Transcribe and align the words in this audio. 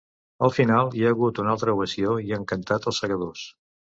Al 0.45 0.53
final, 0.53 0.87
hi 0.99 1.03
ha 1.05 1.11
hagut 1.15 1.41
una 1.43 1.51
altra 1.57 1.75
ovació 1.77 2.15
i 2.29 2.33
han 2.37 2.47
cantat 2.53 2.91
‘Els 2.93 3.03
segadors’. 3.05 3.47